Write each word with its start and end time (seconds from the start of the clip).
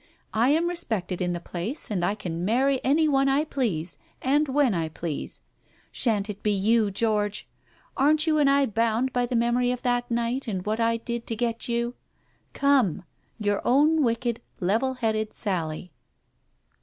I 0.33 0.49
am 0.49 0.67
respected 0.67 1.21
in 1.21 1.33
the 1.33 1.39
place, 1.39 1.91
and 1.91 2.03
I 2.03 2.15
can 2.15 2.43
marry 2.43 2.83
any 2.83 3.07
one 3.07 3.29
I 3.29 3.45
please, 3.45 3.99
and 4.19 4.47
when 4.49 4.73
I 4.73 4.89
please. 4.89 5.41
Shan't 5.91 6.27
it 6.27 6.41
be 6.41 6.49
you, 6.51 6.89
George? 6.89 7.47
Aren't 7.95 8.25
you 8.25 8.39
and 8.39 8.49
I 8.49 8.65
bound 8.65 9.13
by 9.13 9.27
the 9.27 9.35
memory 9.35 9.69
of 9.69 9.83
that 9.83 10.09
night 10.09 10.47
and 10.47 10.65
what 10.65 10.79
I 10.79 10.97
did 10.97 11.27
to 11.27 11.35
get 11.35 11.69
you? 11.69 11.93
Come. 12.53 13.03
Your 13.37 13.61
own 13.63 14.01
wicked, 14.01 14.41
level 14.59 14.95
headed 14.95 15.33
Sally. 15.35 15.91